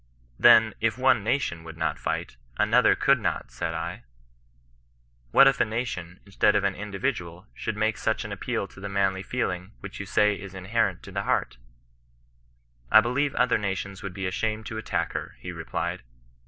[0.01, 0.03] ^'
[0.39, 4.01] Then, if one nation HHndd not fight, another could not," said I.
[4.69, 8.79] << What if a nation, instead of an individual, should make such an appeal to
[8.79, 11.63] the manly feeling, which you say is inherent in the heart ?"'^
[12.89, 16.01] I believe other nations would be ashamed to attack her," he replied.